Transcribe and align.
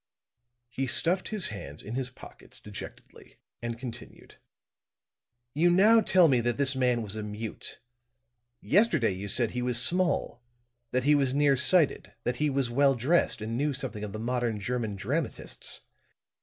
He 0.69 0.87
stuffed 0.87 1.27
his 1.27 1.49
hands 1.49 1.83
in 1.83 1.93
his 1.93 2.09
pockets 2.09 2.59
dejectedly 2.59 3.37
and 3.61 3.77
continued: 3.77 4.39
"You 5.53 5.69
now 5.69 6.01
tell 6.01 6.27
me 6.27 6.41
that 6.41 6.57
this 6.57 6.75
man 6.75 7.03
was 7.03 7.15
a 7.15 7.21
mute. 7.21 7.79
Yesterday 8.61 9.11
you 9.11 9.27
said 9.27 9.51
he 9.51 9.61
was 9.61 9.79
small, 9.79 10.41
that 10.89 11.03
he 11.03 11.13
was 11.13 11.35
near 11.35 11.55
sighted, 11.55 12.13
that 12.23 12.37
he 12.37 12.49
was 12.49 12.67
well 12.67 12.95
dressed 12.95 13.41
and 13.41 13.55
knew 13.55 13.73
something 13.75 14.03
of 14.03 14.11
the 14.11 14.17
modern 14.17 14.59
German 14.59 14.95
dramatists. 14.95 15.81